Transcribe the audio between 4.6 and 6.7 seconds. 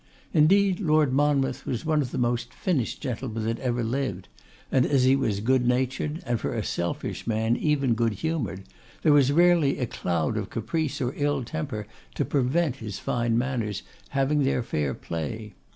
and as he was good natured, and for a